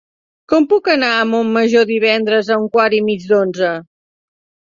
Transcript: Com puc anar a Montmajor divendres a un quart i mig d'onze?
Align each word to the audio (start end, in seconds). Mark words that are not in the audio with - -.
Com 0.51 0.63
puc 0.69 0.87
anar 0.93 1.09
a 1.17 1.27
Montmajor 1.33 1.85
divendres 1.91 2.49
a 2.55 2.57
un 2.63 2.67
quart 2.77 2.97
i 3.01 3.01
mig 3.11 3.27
d'onze? 3.33 3.69